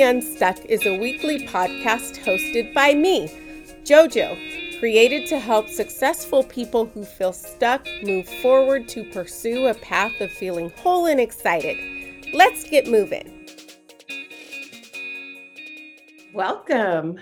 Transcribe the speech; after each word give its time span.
Unstuck 0.00 0.64
is 0.64 0.86
a 0.86 0.96
weekly 0.96 1.46
podcast 1.46 2.18
hosted 2.24 2.72
by 2.72 2.94
me, 2.94 3.28
JoJo, 3.84 4.78
created 4.78 5.26
to 5.28 5.38
help 5.38 5.68
successful 5.68 6.42
people 6.44 6.86
who 6.86 7.04
feel 7.04 7.32
stuck 7.32 7.86
move 8.02 8.26
forward 8.26 8.88
to 8.88 9.04
pursue 9.10 9.66
a 9.66 9.74
path 9.74 10.18
of 10.20 10.32
feeling 10.32 10.70
whole 10.78 11.06
and 11.06 11.20
excited. 11.20 11.76
Let's 12.32 12.64
get 12.64 12.86
moving. 12.86 13.46
Welcome. 16.32 17.20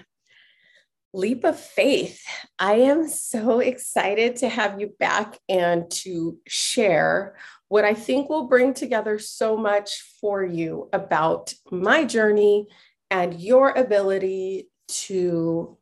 Leap 1.13 1.43
of 1.43 1.59
Faith. 1.59 2.25
I 2.59 2.75
am 2.75 3.09
so 3.09 3.59
excited 3.61 4.37
to 4.37 4.49
have 4.49 4.81
you 4.81 4.95
back 4.99 5.39
and 5.49 5.91
to 5.91 6.39
share 6.47 7.35
what 7.71 7.85
I 7.85 7.95
think 7.95 8.29
will 8.29 8.49
bring 8.49 8.75
together 8.75 9.21
so 9.21 9.57
much 9.57 10.03
for 10.21 10.45
you 10.45 10.89
about 10.93 11.55
my 11.71 12.05
journey 12.05 12.67
and 13.13 13.41
your 13.41 13.71
ability 13.71 14.69
to 14.89 15.79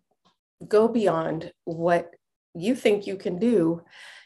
go 0.66 0.87
beyond 0.87 1.51
what 1.64 2.11
you 2.55 2.74
think 2.74 3.06
you 3.06 3.16
can 3.16 3.38
do. 3.38 3.80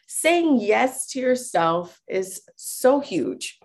Saying 0.08 0.58
yes 0.60 1.06
to 1.10 1.20
yourself 1.20 2.00
is 2.08 2.42
so 2.56 2.98
huge. 2.98 3.60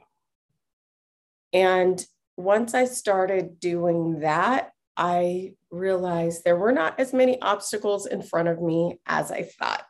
And 1.52 2.06
once 2.38 2.76
I 2.76 2.86
started 2.86 3.60
doing 3.60 4.20
that, 4.20 4.74
I 4.96 5.54
realized 5.72 6.44
there 6.44 6.56
were 6.56 6.72
not 6.72 7.00
as 7.00 7.14
many 7.14 7.42
obstacles 7.42 8.06
in 8.06 8.22
front 8.22 8.48
of 8.48 8.62
me 8.62 9.00
as 9.08 9.32
I 9.32 9.42
thought. 9.42 9.86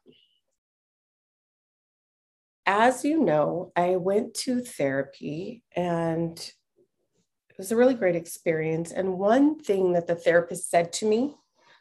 As 2.67 3.03
you 3.03 3.23
know, 3.23 3.71
I 3.75 3.95
went 3.95 4.35
to 4.35 4.61
therapy 4.61 5.63
and 5.75 6.37
it 6.37 7.57
was 7.57 7.71
a 7.71 7.75
really 7.75 7.95
great 7.95 8.15
experience. 8.15 8.91
And 8.91 9.17
one 9.17 9.57
thing 9.57 9.93
that 9.93 10.05
the 10.05 10.15
therapist 10.15 10.69
said 10.69 10.93
to 10.93 11.07
me 11.07 11.35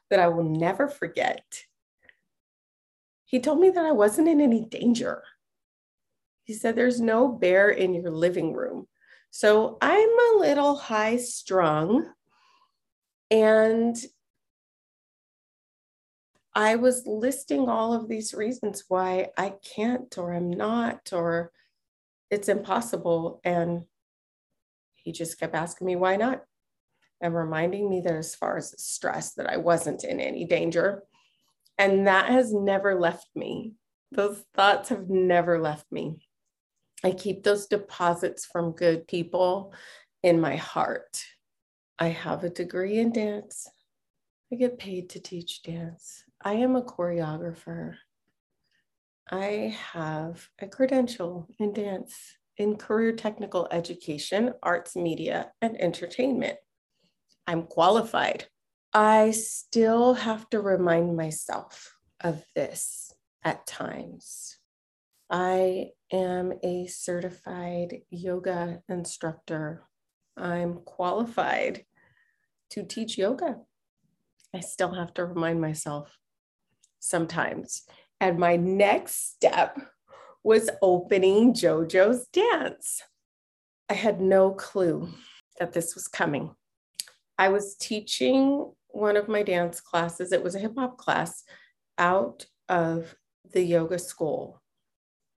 that 0.08 0.20
I 0.20 0.28
will 0.28 0.44
never 0.44 0.88
forget 0.88 1.42
he 3.26 3.40
told 3.40 3.58
me 3.60 3.70
that 3.70 3.84
I 3.84 3.92
wasn't 3.92 4.28
in 4.28 4.40
any 4.40 4.64
danger. 4.64 5.22
He 6.44 6.54
said, 6.54 6.76
There's 6.76 7.00
no 7.00 7.28
bear 7.28 7.70
in 7.70 7.92
your 7.92 8.10
living 8.10 8.54
room. 8.54 8.86
So 9.30 9.76
I'm 9.82 10.08
a 10.08 10.38
little 10.38 10.76
high 10.76 11.16
strung 11.16 12.06
and 13.30 13.96
I 16.56 16.76
was 16.76 17.06
listing 17.06 17.68
all 17.68 17.92
of 17.92 18.08
these 18.08 18.32
reasons 18.32 18.84
why 18.88 19.28
I 19.36 19.50
can't, 19.62 20.16
or 20.16 20.32
I'm 20.32 20.48
not, 20.48 21.12
or 21.12 21.52
it's 22.30 22.48
impossible. 22.48 23.42
And 23.44 23.84
he 24.94 25.12
just 25.12 25.38
kept 25.38 25.54
asking 25.54 25.86
me, 25.86 25.96
why 25.96 26.16
not? 26.16 26.44
And 27.20 27.34
reminding 27.34 27.90
me 27.90 28.00
that 28.00 28.14
as 28.14 28.34
far 28.34 28.56
as 28.56 28.74
stress, 28.82 29.34
that 29.34 29.50
I 29.50 29.58
wasn't 29.58 30.02
in 30.02 30.18
any 30.18 30.46
danger. 30.46 31.02
And 31.76 32.06
that 32.06 32.30
has 32.30 32.54
never 32.54 32.98
left 32.98 33.28
me. 33.34 33.74
Those 34.10 34.42
thoughts 34.54 34.88
have 34.88 35.10
never 35.10 35.60
left 35.60 35.84
me. 35.92 36.26
I 37.04 37.10
keep 37.10 37.42
those 37.42 37.66
deposits 37.66 38.46
from 38.46 38.72
good 38.72 39.06
people 39.06 39.74
in 40.22 40.40
my 40.40 40.56
heart. 40.56 41.22
I 41.98 42.08
have 42.08 42.44
a 42.44 42.48
degree 42.48 42.98
in 42.98 43.12
dance. 43.12 43.68
I 44.50 44.56
get 44.56 44.78
paid 44.78 45.10
to 45.10 45.20
teach 45.20 45.62
dance. 45.62 46.22
I 46.46 46.52
am 46.52 46.76
a 46.76 46.82
choreographer. 46.82 47.96
I 49.28 49.76
have 49.90 50.48
a 50.60 50.68
credential 50.68 51.48
in 51.58 51.72
dance, 51.72 52.36
in 52.56 52.76
career 52.76 53.16
technical 53.16 53.66
education, 53.72 54.52
arts, 54.62 54.94
media, 54.94 55.50
and 55.60 55.76
entertainment. 55.80 56.56
I'm 57.48 57.64
qualified. 57.64 58.46
I 58.92 59.32
still 59.32 60.14
have 60.14 60.48
to 60.50 60.60
remind 60.60 61.16
myself 61.16 61.96
of 62.20 62.44
this 62.54 63.12
at 63.42 63.66
times. 63.66 64.56
I 65.28 65.88
am 66.12 66.52
a 66.62 66.86
certified 66.86 68.02
yoga 68.08 68.82
instructor 68.88 69.82
I'm 70.36 70.74
qualified 70.84 71.86
to 72.70 72.84
teach 72.84 73.18
yoga. 73.18 73.56
I 74.54 74.60
still 74.60 74.94
have 74.94 75.12
to 75.14 75.24
remind 75.24 75.60
myself 75.60 76.16
sometimes. 77.08 77.82
And 78.20 78.38
my 78.38 78.56
next 78.56 79.34
step 79.34 79.78
was 80.42 80.70
opening 80.80 81.52
JoJo's 81.52 82.26
dance. 82.32 83.02
I 83.88 83.94
had 83.94 84.20
no 84.20 84.52
clue 84.52 85.08
that 85.58 85.72
this 85.72 85.94
was 85.94 86.08
coming. 86.08 86.54
I 87.38 87.48
was 87.48 87.76
teaching 87.76 88.72
one 88.88 89.16
of 89.16 89.28
my 89.28 89.42
dance 89.42 89.80
classes, 89.80 90.32
it 90.32 90.42
was 90.42 90.54
a 90.54 90.58
hip 90.58 90.72
hop 90.76 90.96
class 90.96 91.44
out 91.98 92.46
of 92.68 93.14
the 93.52 93.62
yoga 93.62 93.98
school. 93.98 94.62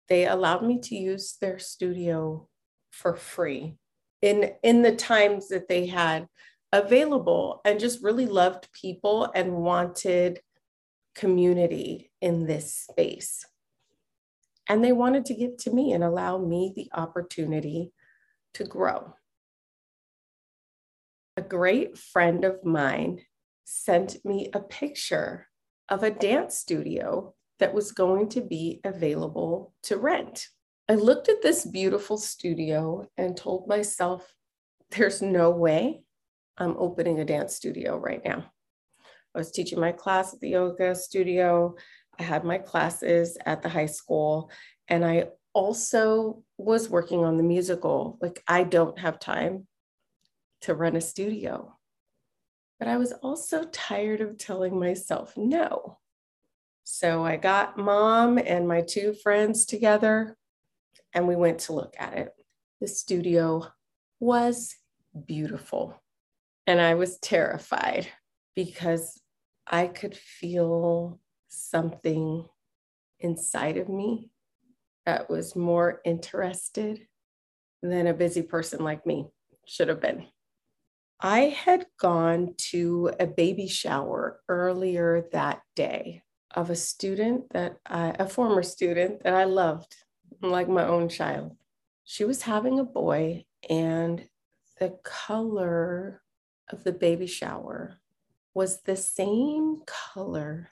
They 0.08 0.26
allowed 0.26 0.64
me 0.64 0.78
to 0.80 0.94
use 0.94 1.36
their 1.40 1.58
studio 1.58 2.48
for 2.90 3.14
free 3.14 3.76
in 4.22 4.52
in 4.62 4.82
the 4.82 4.94
times 4.94 5.48
that 5.48 5.68
they 5.68 5.86
had 5.86 6.26
available 6.72 7.60
and 7.64 7.80
just 7.80 8.02
really 8.02 8.26
loved 8.26 8.68
people 8.72 9.30
and 9.34 9.52
wanted 9.52 10.40
community 11.16 12.12
in 12.20 12.46
this 12.46 12.72
space. 12.72 13.44
And 14.68 14.84
they 14.84 14.92
wanted 14.92 15.24
to 15.26 15.34
give 15.34 15.56
to 15.58 15.72
me 15.72 15.92
and 15.92 16.04
allow 16.04 16.38
me 16.38 16.72
the 16.76 16.90
opportunity 16.94 17.92
to 18.54 18.64
grow. 18.64 19.14
A 21.36 21.42
great 21.42 21.98
friend 21.98 22.44
of 22.44 22.64
mine 22.64 23.22
sent 23.64 24.24
me 24.24 24.50
a 24.52 24.60
picture 24.60 25.48
of 25.88 26.02
a 26.02 26.10
dance 26.10 26.56
studio 26.56 27.34
that 27.58 27.74
was 27.74 27.92
going 27.92 28.28
to 28.30 28.40
be 28.40 28.80
available 28.84 29.74
to 29.84 29.96
rent. 29.96 30.48
I 30.88 30.94
looked 30.94 31.28
at 31.28 31.42
this 31.42 31.64
beautiful 31.64 32.18
studio 32.18 33.08
and 33.16 33.36
told 33.36 33.66
myself, 33.66 34.34
there's 34.90 35.20
no 35.20 35.50
way 35.50 36.02
I'm 36.58 36.76
opening 36.78 37.20
a 37.20 37.24
dance 37.24 37.54
studio 37.54 37.96
right 37.96 38.24
now. 38.24 38.52
I 39.36 39.38
was 39.38 39.50
teaching 39.50 39.78
my 39.78 39.92
class 39.92 40.32
at 40.32 40.40
the 40.40 40.48
yoga 40.48 40.94
studio. 40.94 41.76
I 42.18 42.22
had 42.22 42.42
my 42.42 42.56
classes 42.56 43.36
at 43.44 43.60
the 43.60 43.68
high 43.68 43.86
school. 43.86 44.50
And 44.88 45.04
I 45.04 45.26
also 45.52 46.42
was 46.56 46.88
working 46.88 47.22
on 47.22 47.36
the 47.36 47.42
musical. 47.42 48.16
Like, 48.22 48.42
I 48.48 48.64
don't 48.64 48.98
have 48.98 49.18
time 49.18 49.66
to 50.62 50.74
run 50.74 50.96
a 50.96 51.02
studio. 51.02 51.76
But 52.78 52.88
I 52.88 52.96
was 52.96 53.12
also 53.12 53.64
tired 53.64 54.22
of 54.22 54.38
telling 54.38 54.80
myself 54.80 55.36
no. 55.36 55.98
So 56.84 57.22
I 57.22 57.36
got 57.36 57.76
mom 57.76 58.38
and 58.38 58.66
my 58.66 58.80
two 58.80 59.12
friends 59.12 59.66
together 59.66 60.34
and 61.12 61.28
we 61.28 61.36
went 61.36 61.58
to 61.60 61.74
look 61.74 61.94
at 61.98 62.14
it. 62.14 62.32
The 62.80 62.88
studio 62.88 63.66
was 64.18 64.74
beautiful. 65.26 66.00
And 66.66 66.80
I 66.80 66.94
was 66.94 67.18
terrified 67.18 68.08
because 68.54 69.20
I 69.66 69.88
could 69.88 70.16
feel 70.16 71.20
something 71.48 72.46
inside 73.20 73.76
of 73.76 73.88
me 73.88 74.30
that 75.04 75.28
was 75.30 75.56
more 75.56 76.00
interested 76.04 77.06
than 77.82 78.06
a 78.06 78.14
busy 78.14 78.42
person 78.42 78.82
like 78.84 79.06
me 79.06 79.28
should 79.66 79.88
have 79.88 80.00
been. 80.00 80.26
I 81.20 81.40
had 81.40 81.86
gone 81.98 82.54
to 82.70 83.10
a 83.18 83.26
baby 83.26 83.68
shower 83.68 84.40
earlier 84.48 85.26
that 85.32 85.62
day 85.74 86.22
of 86.54 86.70
a 86.70 86.76
student 86.76 87.52
that 87.52 87.78
I, 87.86 88.14
a 88.18 88.28
former 88.28 88.62
student 88.62 89.22
that 89.22 89.34
I 89.34 89.44
loved 89.44 89.94
like 90.42 90.68
my 90.68 90.84
own 90.84 91.08
child. 91.08 91.56
She 92.04 92.24
was 92.24 92.42
having 92.42 92.78
a 92.78 92.84
boy, 92.84 93.46
and 93.68 94.28
the 94.78 94.98
color 95.02 96.22
of 96.70 96.84
the 96.84 96.92
baby 96.92 97.26
shower 97.26 97.98
was 98.56 98.80
the 98.86 98.96
same 98.96 99.82
color 99.86 100.70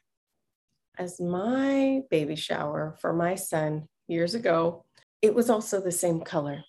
as 0.97 1.21
my 1.21 2.01
baby 2.11 2.35
shower 2.35 2.97
for 2.99 3.13
my 3.13 3.35
son 3.35 3.87
years 4.09 4.35
ago. 4.35 4.87
It 5.21 5.35
was 5.35 5.51
also 5.51 5.83
the 5.83 5.93
same 5.93 6.23
color 6.23 6.65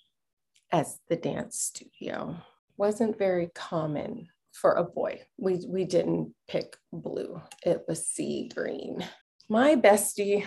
as 0.73 1.00
the 1.07 1.15
dance 1.15 1.57
studio. 1.57 2.35
Wasn't 2.75 3.17
very 3.17 3.50
common 3.56 4.27
for 4.51 4.73
a 4.73 4.83
boy. 4.83 5.21
We, 5.38 5.65
we 5.65 5.85
didn't 5.85 6.33
pick 6.50 6.75
blue, 6.91 7.41
it 7.65 7.85
was 7.88 8.06
sea 8.06 8.51
green. 8.53 9.07
My 9.47 9.77
bestie 9.77 10.45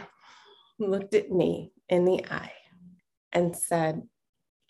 looked 0.79 1.14
at 1.14 1.31
me 1.31 1.73
in 1.88 2.05
the 2.05 2.26
eye 2.31 2.53
and 3.32 3.56
said, 3.56 4.03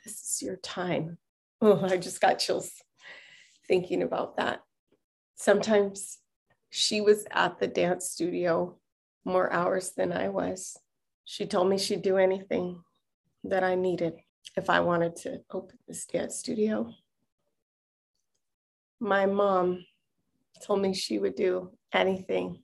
This 0.04 0.12
is 0.12 0.42
your 0.42 0.56
time. 0.56 1.18
Oh, 1.60 1.84
I 1.84 1.96
just 1.96 2.20
got 2.20 2.38
chills 2.38 2.70
thinking 3.66 4.04
about 4.04 4.36
that. 4.36 4.60
Sometimes 5.38 6.18
she 6.68 7.00
was 7.00 7.24
at 7.30 7.60
the 7.60 7.68
dance 7.68 8.10
studio 8.10 8.76
more 9.24 9.52
hours 9.52 9.92
than 9.92 10.12
I 10.12 10.28
was. 10.30 10.76
She 11.24 11.46
told 11.46 11.70
me 11.70 11.78
she'd 11.78 12.02
do 12.02 12.16
anything 12.16 12.82
that 13.44 13.62
I 13.62 13.76
needed 13.76 14.14
if 14.56 14.68
I 14.68 14.80
wanted 14.80 15.14
to 15.16 15.42
open 15.52 15.78
this 15.86 16.06
dance 16.06 16.36
studio. 16.36 16.92
my 18.98 19.26
mom 19.26 19.84
told 20.60 20.82
me 20.82 20.92
she 20.92 21.20
would 21.20 21.36
do 21.36 21.70
anything 21.92 22.60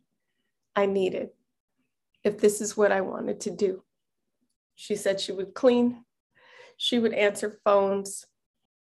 I 0.75 0.87
needed 0.87 1.29
if 2.25 2.39
this 2.39 2.61
is 2.61 2.77
what 2.77 2.91
I 2.91 3.03
wanted 3.03 3.39
to 3.43 3.53
do. 3.53 3.85
She 4.75 4.97
said 4.97 5.21
she 5.21 5.31
would 5.31 5.55
clean, 5.55 6.05
she 6.77 6.99
would 6.99 7.13
answer 7.13 7.61
phones. 7.65 8.27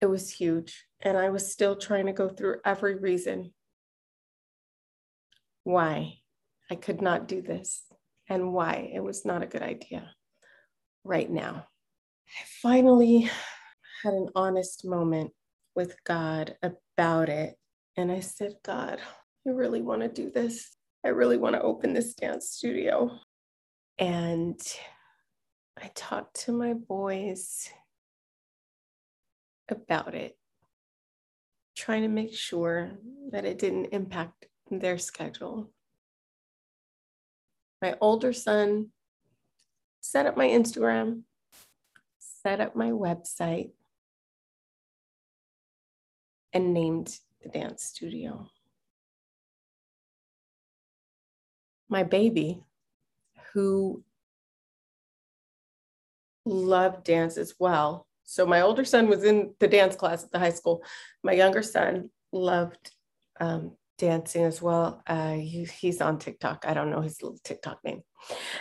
It 0.00 0.06
was 0.06 0.31
huge. 0.31 0.87
And 1.00 1.19
I 1.19 1.31
was 1.31 1.50
still 1.50 1.75
trying 1.75 2.06
to 2.06 2.12
go 2.12 2.29
through 2.29 2.61
every 2.64 2.94
reason 2.94 3.52
why 5.64 6.14
I 6.70 6.74
could 6.74 7.02
not 7.02 7.28
do 7.28 7.42
this 7.42 7.82
and 8.28 8.52
why 8.52 8.90
it 8.94 9.00
was 9.00 9.24
not 9.24 9.42
a 9.42 9.46
good 9.46 9.62
idea 9.62 10.10
right 11.04 11.30
now. 11.30 11.66
I 12.28 12.44
finally 12.62 13.30
had 14.02 14.14
an 14.14 14.28
honest 14.34 14.84
moment 14.84 15.32
with 15.74 15.96
God 16.04 16.56
about 16.62 17.28
it. 17.28 17.56
And 17.96 18.10
I 18.10 18.20
said, 18.20 18.54
God, 18.64 19.00
I 19.46 19.50
really 19.50 19.82
want 19.82 20.02
to 20.02 20.08
do 20.08 20.30
this. 20.30 20.76
I 21.04 21.08
really 21.08 21.36
want 21.36 21.56
to 21.56 21.62
open 21.62 21.92
this 21.92 22.14
dance 22.14 22.50
studio. 22.50 23.10
And 23.98 24.58
I 25.80 25.90
talked 25.94 26.44
to 26.44 26.52
my 26.52 26.74
boys 26.74 27.68
about 29.68 30.14
it, 30.14 30.36
trying 31.76 32.02
to 32.02 32.08
make 32.08 32.34
sure 32.34 32.92
that 33.32 33.44
it 33.44 33.58
didn't 33.58 33.86
impact 33.86 34.46
their 34.78 34.98
schedule. 34.98 35.70
My 37.80 37.96
older 38.00 38.32
son 38.32 38.90
set 40.00 40.26
up 40.26 40.36
my 40.36 40.46
Instagram, 40.46 41.22
set 42.19 42.60
up 42.60 42.76
my 42.76 42.90
website, 42.90 43.70
and 46.52 46.74
named 46.74 47.19
the 47.42 47.48
dance 47.48 47.84
studio. 47.84 48.46
My 51.88 52.02
baby, 52.04 52.62
who 53.52 54.04
loved 56.44 57.04
dance 57.04 57.36
as 57.36 57.54
well. 57.58 58.06
So 58.24 58.46
my 58.46 58.62
older 58.62 58.84
son 58.84 59.08
was 59.08 59.24
in 59.24 59.54
the 59.60 59.69
dance 59.69 59.96
class 59.96 60.24
at 60.24 60.30
the 60.30 60.38
high 60.38 60.50
school. 60.50 60.82
My 61.22 61.32
younger 61.32 61.62
son 61.62 62.10
loved 62.32 62.92
um, 63.40 63.72
dancing 64.02 64.43
as 64.43 64.60
well. 64.60 65.00
Uh, 65.06 65.34
he, 65.34 65.64
he's 65.64 66.00
on 66.00 66.19
TikTok. 66.19 66.64
I 66.66 66.75
don't 66.75 66.90
know 66.90 67.02
his 67.02 67.22
little 67.22 67.38
TikTok 67.44 67.78
name. 67.84 68.02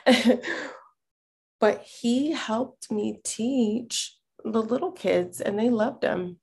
but 1.60 1.82
he 1.82 2.32
helped 2.32 2.92
me 2.92 3.20
teach 3.24 4.16
the 4.44 4.62
little 4.62 4.92
kids, 4.92 5.42
and 5.42 5.58
they 5.58 5.72
loved 5.72 6.04
him. 6.04 6.38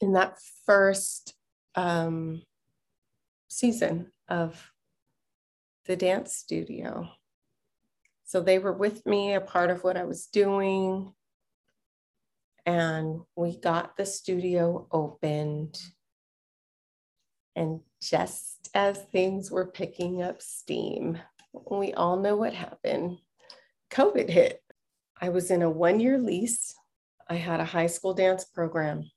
In 0.00 0.12
that 0.12 0.38
first 0.64 1.34
um, 1.74 2.42
season 3.48 4.12
of 4.28 4.70
the 5.86 5.96
dance 5.96 6.32
studio. 6.32 7.08
So 8.24 8.40
they 8.40 8.60
were 8.60 8.72
with 8.72 9.04
me, 9.06 9.34
a 9.34 9.40
part 9.40 9.70
of 9.70 9.82
what 9.82 9.96
I 9.96 10.04
was 10.04 10.26
doing. 10.26 11.12
And 12.64 13.22
we 13.34 13.58
got 13.58 13.96
the 13.96 14.06
studio 14.06 14.86
opened. 14.92 15.80
And 17.56 17.80
just 18.02 18.70
as 18.74 18.98
things 18.98 19.50
were 19.50 19.66
picking 19.66 20.22
up 20.22 20.40
steam, 20.40 21.18
we 21.70 21.92
all 21.92 22.16
know 22.16 22.36
what 22.36 22.54
happened. 22.54 23.18
COVID 23.90 24.28
hit. 24.28 24.62
I 25.20 25.28
was 25.28 25.50
in 25.50 25.62
a 25.62 25.70
one 25.70 26.00
year 26.00 26.18
lease. 26.18 26.74
I 27.28 27.34
had 27.34 27.60
a 27.60 27.64
high 27.64 27.86
school 27.86 28.14
dance 28.14 28.44
program 28.44 29.10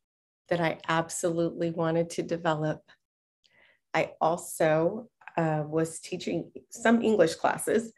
that 0.50 0.60
I 0.60 0.80
absolutely 0.88 1.72
wanted 1.72 2.10
to 2.12 2.24
develop. 2.24 2.82
I 3.94 4.12
also 4.20 5.10
uh, 5.38 5.64
was 5.66 6.00
teaching 6.00 6.52
some 6.70 7.02
English 7.02 7.36
classes 7.36 7.94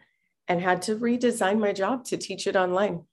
and 0.47 0.61
had 0.61 0.83
to 0.83 0.95
redesign 0.95 1.59
my 1.59 1.73
job 1.73 2.05
to 2.05 2.17
teach 2.17 2.47
it 2.47 2.55
online. 2.55 3.03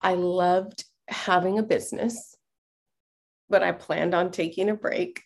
I 0.00 0.14
loved 0.14 0.84
having 1.08 1.58
a 1.58 1.62
business, 1.62 2.36
but 3.52 3.62
I 3.62 3.70
planned 3.72 4.14
on 4.14 4.30
taking 4.30 4.70
a 4.70 4.74
break 4.74 5.22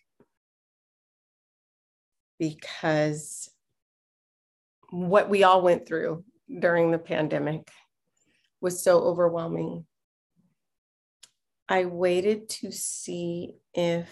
because 2.40 3.48
what 4.90 5.30
we 5.30 5.44
all 5.44 5.62
went 5.62 5.86
through 5.86 6.24
during 6.60 6.90
the 6.90 6.98
pandemic 6.98 7.70
was 8.60 8.82
so 8.82 8.98
overwhelming. 8.98 9.86
I 11.68 11.84
waited 11.84 12.48
to 12.60 12.72
see 12.72 13.54
if 13.72 14.08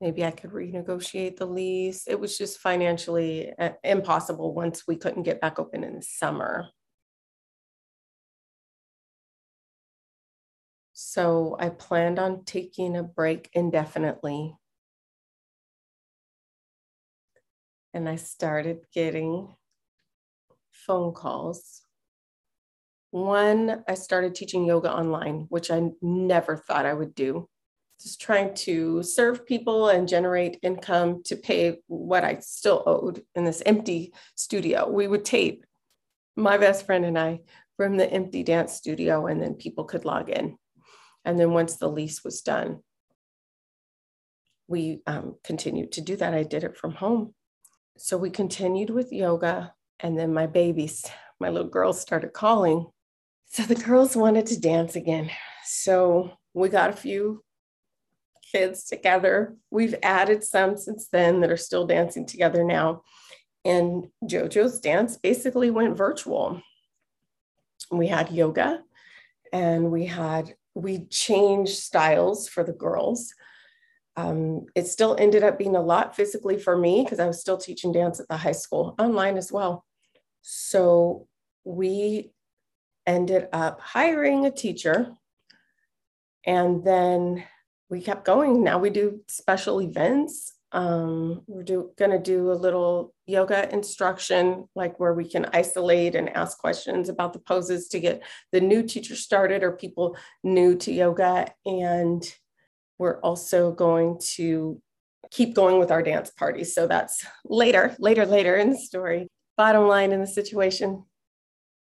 maybe 0.00 0.24
I 0.24 0.30
could 0.30 0.52
renegotiate 0.52 1.36
the 1.36 1.46
lease. 1.46 2.06
It 2.08 2.18
was 2.18 2.38
just 2.38 2.60
financially 2.60 3.52
uh, 3.58 3.72
impossible 3.84 4.54
once 4.54 4.84
we 4.88 4.96
couldn't 4.96 5.24
get 5.24 5.42
back 5.42 5.58
open 5.58 5.84
in 5.84 5.96
the 5.96 6.02
summer. 6.02 6.68
So 11.16 11.56
I 11.58 11.70
planned 11.70 12.18
on 12.18 12.44
taking 12.44 12.94
a 12.94 13.02
break 13.02 13.48
indefinitely. 13.54 14.54
And 17.94 18.06
I 18.06 18.16
started 18.16 18.80
getting 18.92 19.48
phone 20.72 21.14
calls. 21.14 21.80
One, 23.12 23.82
I 23.88 23.94
started 23.94 24.34
teaching 24.34 24.66
yoga 24.66 24.92
online, 24.92 25.46
which 25.48 25.70
I 25.70 25.88
never 26.02 26.54
thought 26.54 26.84
I 26.84 26.92
would 26.92 27.14
do 27.14 27.48
just 27.98 28.20
trying 28.20 28.52
to 28.52 29.02
serve 29.02 29.46
people 29.46 29.88
and 29.88 30.06
generate 30.06 30.58
income 30.60 31.22
to 31.24 31.34
pay 31.34 31.78
what 31.86 32.24
I 32.24 32.40
still 32.40 32.82
owed 32.84 33.22
in 33.34 33.44
this 33.44 33.62
empty 33.64 34.12
studio. 34.34 34.86
We 34.86 35.08
would 35.08 35.24
tape 35.24 35.64
my 36.36 36.58
best 36.58 36.84
friend 36.84 37.06
and 37.06 37.18
I 37.18 37.40
from 37.78 37.96
the 37.96 38.12
empty 38.12 38.42
dance 38.42 38.74
studio, 38.74 39.28
and 39.28 39.40
then 39.40 39.54
people 39.54 39.84
could 39.84 40.04
log 40.04 40.28
in. 40.28 40.58
And 41.26 41.38
then 41.38 41.50
once 41.50 41.76
the 41.76 41.88
lease 41.88 42.24
was 42.24 42.40
done, 42.40 42.80
we 44.68 45.00
um, 45.06 45.34
continued 45.44 45.92
to 45.92 46.00
do 46.00 46.16
that. 46.16 46.32
I 46.32 46.44
did 46.44 46.64
it 46.64 46.78
from 46.78 46.92
home. 46.92 47.34
So 47.98 48.16
we 48.16 48.30
continued 48.30 48.90
with 48.90 49.12
yoga, 49.12 49.74
and 50.00 50.18
then 50.18 50.32
my 50.32 50.46
babies, 50.46 51.04
my 51.40 51.50
little 51.50 51.68
girls 51.68 52.00
started 52.00 52.32
calling. 52.32 52.86
So 53.48 53.64
the 53.64 53.74
girls 53.74 54.16
wanted 54.16 54.46
to 54.46 54.60
dance 54.60 54.96
again. 54.96 55.30
So 55.64 56.30
we 56.54 56.68
got 56.68 56.90
a 56.90 56.96
few 56.96 57.42
kids 58.52 58.84
together. 58.84 59.56
We've 59.70 59.94
added 60.02 60.44
some 60.44 60.76
since 60.76 61.08
then 61.08 61.40
that 61.40 61.50
are 61.50 61.56
still 61.56 61.86
dancing 61.86 62.26
together 62.26 62.64
now. 62.64 63.02
And 63.64 64.08
JoJo's 64.24 64.78
dance 64.78 65.16
basically 65.16 65.70
went 65.70 65.96
virtual. 65.96 66.62
We 67.90 68.06
had 68.06 68.30
yoga 68.30 68.82
and 69.52 69.90
we 69.90 70.06
had, 70.06 70.54
we 70.76 71.06
changed 71.06 71.78
styles 71.78 72.48
for 72.48 72.62
the 72.62 72.72
girls. 72.72 73.32
Um, 74.14 74.66
it 74.74 74.86
still 74.86 75.16
ended 75.18 75.42
up 75.42 75.58
being 75.58 75.74
a 75.74 75.80
lot 75.80 76.14
physically 76.14 76.58
for 76.58 76.76
me 76.76 77.02
because 77.02 77.18
I 77.18 77.26
was 77.26 77.40
still 77.40 77.56
teaching 77.56 77.92
dance 77.92 78.20
at 78.20 78.28
the 78.28 78.36
high 78.36 78.52
school 78.52 78.94
online 78.98 79.38
as 79.38 79.50
well. 79.50 79.86
So 80.42 81.28
we 81.64 82.32
ended 83.06 83.48
up 83.52 83.80
hiring 83.80 84.44
a 84.44 84.50
teacher 84.50 85.12
and 86.44 86.84
then 86.84 87.44
we 87.88 88.02
kept 88.02 88.26
going. 88.26 88.62
Now 88.62 88.78
we 88.78 88.90
do 88.90 89.20
special 89.28 89.80
events. 89.80 90.52
Um, 90.76 91.40
we're 91.46 91.86
gonna 91.96 92.22
do 92.22 92.52
a 92.52 92.60
little 92.66 93.14
yoga 93.26 93.72
instruction, 93.72 94.68
like 94.74 95.00
where 95.00 95.14
we 95.14 95.26
can 95.26 95.46
isolate 95.54 96.14
and 96.14 96.28
ask 96.36 96.58
questions 96.58 97.08
about 97.08 97.32
the 97.32 97.38
poses 97.38 97.88
to 97.88 98.00
get 98.00 98.22
the 98.52 98.60
new 98.60 98.82
teachers 98.82 99.20
started 99.20 99.62
or 99.62 99.72
people 99.72 100.18
new 100.44 100.76
to 100.76 100.92
yoga. 100.92 101.50
And 101.64 102.22
we're 102.98 103.20
also 103.20 103.72
going 103.72 104.20
to 104.34 104.82
keep 105.30 105.54
going 105.54 105.78
with 105.78 105.90
our 105.90 106.02
dance 106.02 106.30
parties. 106.30 106.74
So 106.74 106.86
that's 106.86 107.24
later, 107.46 107.96
later, 107.98 108.26
later 108.26 108.56
in 108.56 108.70
the 108.70 108.78
story. 108.78 109.28
Bottom 109.56 109.88
line 109.88 110.12
in 110.12 110.20
the 110.20 110.26
situation, 110.26 111.04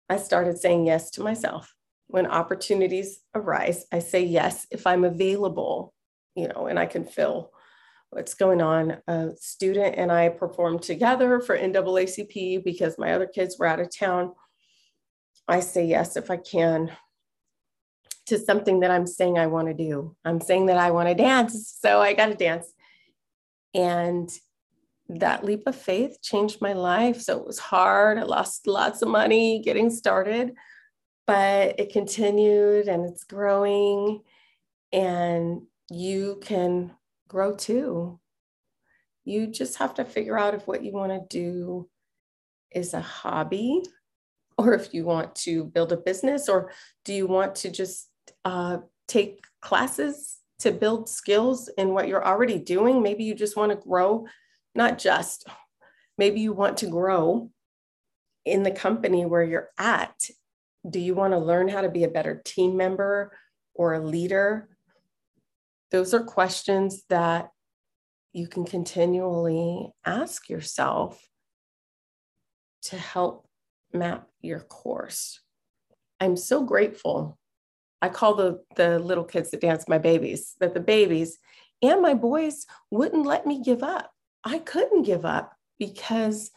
I 0.07 0.17
started 0.17 0.59
saying 0.59 0.85
yes 0.85 1.09
to 1.11 1.23
myself 1.23 1.73
when 2.13 2.27
opportunities 2.27 3.21
arise, 3.33 3.85
I 3.91 3.97
say 3.97 4.23
yes 4.23 4.67
if 4.69 4.85
I'm 4.85 5.03
available, 5.03 5.95
you 6.35 6.47
know, 6.47 6.67
and 6.67 6.77
I 6.77 6.85
can 6.85 7.05
fill 7.05 7.51
what's 8.15 8.33
going 8.33 8.61
on. 8.61 8.97
A 9.07 9.31
student 9.37 9.95
and 9.97 10.11
I 10.11 10.29
performed 10.29 10.81
together 10.81 11.39
for 11.39 11.57
NAACP 11.57 12.63
because 12.63 12.97
my 12.97 13.13
other 13.13 13.27
kids 13.27 13.57
were 13.57 13.65
out 13.65 13.79
of 13.79 13.95
town. 13.95 14.33
I 15.47 15.59
say 15.59 15.85
yes 15.85 16.15
if 16.15 16.31
I 16.31 16.37
can 16.37 16.91
to 18.27 18.39
something 18.39 18.79
that 18.81 18.91
I'm 18.91 19.07
saying 19.07 19.37
I 19.37 19.47
want 19.47 19.67
to 19.67 19.73
do. 19.73 20.15
I'm 20.23 20.39
saying 20.39 20.67
that 20.67 20.77
I 20.77 20.91
want 20.91 21.09
to 21.09 21.15
dance, 21.15 21.77
so 21.79 22.01
I 22.01 22.13
got 22.13 22.27
to 22.27 22.35
dance. 22.35 22.71
And 23.73 24.29
that 25.09 25.43
leap 25.43 25.67
of 25.67 25.75
faith 25.75 26.19
changed 26.21 26.61
my 26.61 26.73
life. 26.73 27.21
So 27.21 27.37
it 27.37 27.45
was 27.45 27.59
hard. 27.59 28.17
I 28.17 28.23
lost 28.23 28.67
lots 28.67 29.01
of 29.01 29.09
money 29.09 29.59
getting 29.59 29.89
started 29.89 30.53
but 31.25 31.79
it 31.79 31.91
continued 31.91 32.87
and 32.87 33.05
it's 33.05 33.23
growing. 33.23 34.21
and 34.91 35.61
you 35.89 36.39
can 36.41 36.91
grow 37.33 37.55
too. 37.55 38.19
You 39.25 39.47
just 39.47 39.77
have 39.79 39.95
to 39.95 40.05
figure 40.05 40.37
out 40.37 40.53
if 40.53 40.67
what 40.67 40.83
you 40.83 40.93
want 40.93 41.11
to 41.11 41.25
do 41.29 41.89
is 42.71 42.93
a 42.93 43.01
hobby 43.01 43.81
or 44.57 44.73
if 44.73 44.93
you 44.93 45.03
want 45.03 45.33
to 45.35 45.65
build 45.65 45.91
a 45.91 45.97
business 45.97 46.47
or 46.47 46.71
do 47.03 47.13
you 47.13 47.25
want 47.25 47.55
to 47.55 47.71
just 47.71 48.09
uh, 48.45 48.77
take 49.07 49.43
classes 49.61 50.37
to 50.59 50.71
build 50.71 51.09
skills 51.09 51.69
in 51.77 51.89
what 51.89 52.07
you're 52.07 52.25
already 52.25 52.59
doing? 52.59 53.01
Maybe 53.01 53.23
you 53.23 53.33
just 53.33 53.57
want 53.57 53.71
to 53.71 53.87
grow 53.87 54.27
not 54.75 54.97
just 54.97 55.47
maybe 56.17 56.39
you 56.39 56.53
want 56.53 56.77
to 56.77 56.87
grow 56.87 57.49
in 58.45 58.63
the 58.63 58.71
company 58.71 59.25
where 59.25 59.43
you're 59.43 59.69
at. 59.77 60.29
Do 60.87 60.99
you 60.99 61.15
want 61.15 61.33
to 61.33 61.39
learn 61.39 61.67
how 61.67 61.81
to 61.81 61.89
be 61.89 62.03
a 62.03 62.09
better 62.09 62.41
team 62.45 62.77
member 62.77 63.35
or 63.73 63.93
a 63.93 64.05
leader 64.05 64.69
those 65.93 66.13
are 66.15 66.23
questions 66.23 67.03
that 67.09 67.49
you 68.33 68.47
can 68.47 68.65
continually 68.65 69.89
ask 70.03 70.49
yourself 70.49 71.23
to 72.81 72.97
help 72.97 73.47
map 73.93 74.27
your 74.41 74.59
course. 74.59 75.39
I'm 76.19 76.35
so 76.35 76.63
grateful. 76.63 77.37
I 78.01 78.09
call 78.09 78.33
the, 78.33 78.63
the 78.75 78.97
little 78.97 79.23
kids 79.23 79.51
that 79.51 79.61
dance 79.61 79.87
my 79.87 79.99
babies, 79.99 80.55
that 80.59 80.73
the 80.73 80.79
babies 80.79 81.37
and 81.83 82.01
my 82.01 82.15
boys 82.15 82.65
wouldn't 82.89 83.27
let 83.27 83.45
me 83.45 83.61
give 83.63 83.83
up. 83.83 84.11
I 84.43 84.57
couldn't 84.57 85.03
give 85.03 85.25
up 85.25 85.53
because 85.77 86.49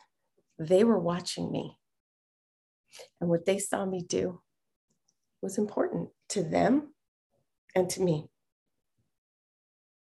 they 0.59 0.83
were 0.83 0.99
watching 0.99 1.53
me. 1.53 1.77
And 3.21 3.29
what 3.29 3.45
they 3.45 3.59
saw 3.59 3.85
me 3.85 4.03
do 4.03 4.41
was 5.43 5.59
important 5.59 6.09
to 6.31 6.43
them 6.43 6.95
and 7.75 7.91
to 7.91 8.01
me. 8.01 8.31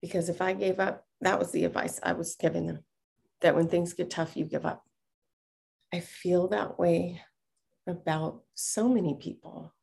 Because 0.03 0.29
if 0.29 0.43
I 0.43 0.53
gave 0.53 0.81
up, 0.81 1.07
that 1.23 1.39
was 1.39 1.53
the 1.53 1.65
advice 1.65 2.01
I 2.03 2.13
was 2.13 2.37
giving 2.37 2.67
them 2.67 2.81
that 3.43 3.55
when 3.55 3.69
things 3.69 3.93
get 3.93 4.11
tough, 4.11 4.37
you 4.37 4.45
give 4.45 4.65
up. 4.67 4.85
I 5.93 6.01
feel 6.01 6.49
that 6.49 6.79
way 6.79 7.21
about 7.87 8.43
so 8.55 8.89
many 8.89 9.15
people, 9.15 9.75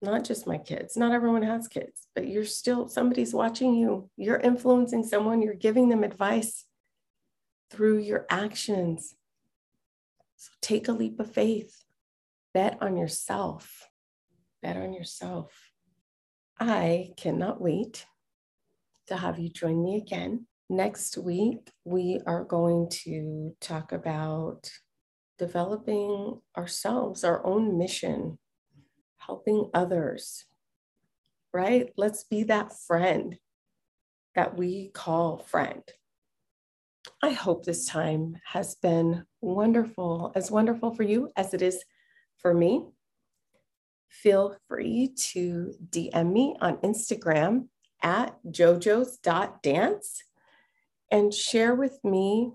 not 0.00 0.24
just 0.24 0.46
my 0.46 0.58
kids. 0.58 0.96
Not 0.96 1.12
everyone 1.12 1.42
has 1.42 1.66
kids, 1.66 2.06
but 2.14 2.28
you're 2.28 2.44
still, 2.44 2.88
somebody's 2.88 3.34
watching 3.34 3.74
you. 3.74 4.08
You're 4.16 4.38
influencing 4.38 5.04
someone, 5.04 5.42
you're 5.42 5.54
giving 5.54 5.88
them 5.88 6.04
advice 6.04 6.64
through 7.70 7.98
your 7.98 8.26
actions. 8.30 9.14
So 10.36 10.50
take 10.62 10.88
a 10.88 10.92
leap 10.92 11.18
of 11.18 11.32
faith, 11.32 11.84
bet 12.54 12.78
on 12.80 12.96
yourself, 12.96 13.88
bet 14.62 14.76
on 14.76 14.92
yourself. 14.92 15.52
I 16.58 17.12
cannot 17.16 17.60
wait 17.60 18.06
to 19.10 19.16
have 19.16 19.38
you 19.38 19.50
join 19.50 19.82
me 19.82 19.96
again. 19.96 20.46
Next 20.68 21.18
week, 21.18 21.70
we 21.84 22.20
are 22.26 22.44
going 22.44 22.88
to 23.04 23.56
talk 23.60 23.90
about 23.92 24.70
developing 25.36 26.40
ourselves, 26.56 27.24
our 27.24 27.44
own 27.44 27.76
mission, 27.76 28.38
helping 29.18 29.68
others, 29.74 30.44
right? 31.52 31.90
Let's 31.96 32.22
be 32.22 32.44
that 32.44 32.72
friend 32.86 33.36
that 34.36 34.56
we 34.56 34.90
call 34.94 35.38
friend. 35.38 35.82
I 37.20 37.30
hope 37.30 37.64
this 37.64 37.86
time 37.86 38.36
has 38.44 38.76
been 38.76 39.24
wonderful, 39.40 40.30
as 40.36 40.52
wonderful 40.52 40.94
for 40.94 41.02
you 41.02 41.30
as 41.36 41.52
it 41.52 41.62
is 41.62 41.82
for 42.38 42.54
me. 42.54 42.84
Feel 44.08 44.56
free 44.68 45.12
to 45.32 45.74
DM 45.90 46.32
me 46.32 46.54
on 46.60 46.76
Instagram 46.78 47.66
at 48.02 48.36
jojos.dance 48.46 50.22
and 51.10 51.34
share 51.34 51.74
with 51.74 51.98
me 52.04 52.52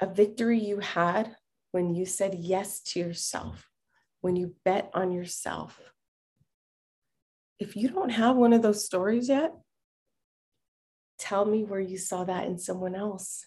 a 0.00 0.06
victory 0.06 0.58
you 0.58 0.78
had 0.78 1.36
when 1.72 1.94
you 1.94 2.04
said 2.04 2.34
yes 2.34 2.80
to 2.80 3.00
yourself, 3.00 3.68
when 4.20 4.36
you 4.36 4.54
bet 4.64 4.90
on 4.94 5.10
yourself. 5.12 5.80
If 7.58 7.76
you 7.76 7.88
don't 7.88 8.10
have 8.10 8.36
one 8.36 8.52
of 8.52 8.62
those 8.62 8.84
stories 8.84 9.28
yet, 9.28 9.52
tell 11.18 11.44
me 11.44 11.64
where 11.64 11.80
you 11.80 11.98
saw 11.98 12.24
that 12.24 12.46
in 12.46 12.58
someone 12.58 12.94
else. 12.94 13.46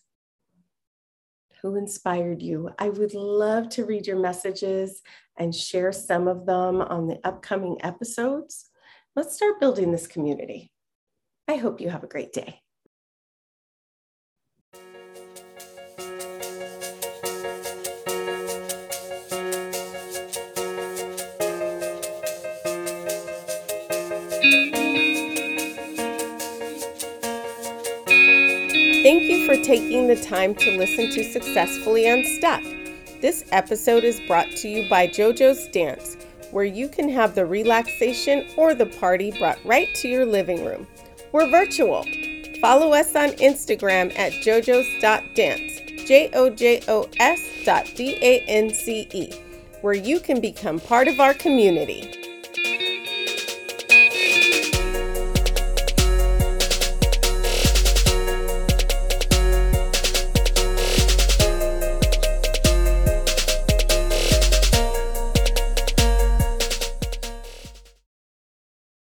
Who 1.62 1.76
inspired 1.76 2.42
you? 2.42 2.70
I 2.80 2.90
would 2.90 3.14
love 3.14 3.70
to 3.70 3.86
read 3.86 4.08
your 4.08 4.20
messages 4.20 5.02
and 5.38 5.54
share 5.54 5.92
some 5.92 6.28
of 6.28 6.46
them 6.46 6.82
on 6.82 7.08
the 7.08 7.20
upcoming 7.24 7.78
episodes. 7.84 8.70
Let's 9.16 9.36
start 9.36 9.60
building 9.60 9.92
this 9.92 10.08
community. 10.08 10.72
I 11.48 11.58
hope 11.58 11.80
you 11.80 11.90
have 11.90 12.04
a 12.04 12.08
great 12.08 12.34
day. 12.34 12.62
Thank 29.04 29.24
you 29.26 29.46
for 29.46 29.56
taking 29.64 30.08
the 30.08 30.20
time 30.20 30.56
to 30.56 30.78
listen 30.78 31.12
to 31.12 31.24
Successfully 31.32 32.08
Unstuck. 32.08 32.64
This 33.22 33.46
episode 33.52 34.04
is 34.04 34.20
brought 34.22 34.50
to 34.58 34.68
you 34.68 34.90
by 34.90 35.08
JoJo's 35.08 35.68
Dance, 35.68 36.18
where 36.50 36.66
you 36.66 36.90
can 36.90 37.08
have 37.10 37.36
the 37.36 37.46
relaxation 37.46 38.48
or 38.58 38.74
the 38.74 38.88
party 38.88 39.32
brought 39.38 39.64
right 39.64 39.94
to 39.98 40.08
your 40.08 40.26
living 40.26 40.66
room. 40.66 40.88
We're 41.36 41.52
virtual. 41.52 42.06
Follow 42.62 42.94
us 42.94 43.14
on 43.14 43.32
Instagram 43.32 44.18
at 44.18 44.32
jojos.dance, 44.32 46.08
J 46.08 46.30
O 46.34 46.50
J 46.50 46.82
O 46.88 47.10
S 47.20 47.42
dot 47.66 47.92
D 47.94 48.18
A 48.22 48.40
N 48.48 48.74
C 48.74 49.06
E, 49.12 49.34
where 49.82 49.94
you 49.94 50.22
can 50.22 50.40
become 50.40 50.80
part 50.80 51.10
of 51.10 51.20
our 51.20 51.34
community. 51.34 52.25